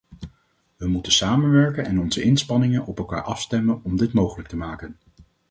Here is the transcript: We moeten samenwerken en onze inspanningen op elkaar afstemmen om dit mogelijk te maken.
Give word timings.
We 0.77 0.87
moeten 0.87 1.11
samenwerken 1.11 1.85
en 1.85 1.99
onze 1.99 2.21
inspanningen 2.21 2.85
op 2.85 2.97
elkaar 2.97 3.23
afstemmen 3.23 3.83
om 3.83 3.97
dit 3.97 4.13
mogelijk 4.13 4.49
te 4.49 4.57
maken. 4.57 4.97